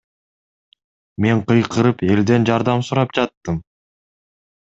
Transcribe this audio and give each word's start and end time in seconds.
Мен 1.25 1.43
кыйкырып, 1.51 2.01
элден 2.15 2.49
жардам 2.51 2.83
сурап 2.87 3.13
жаттым. 3.19 3.63